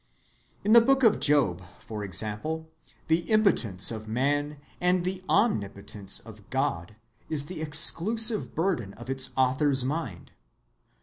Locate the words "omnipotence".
5.29-6.19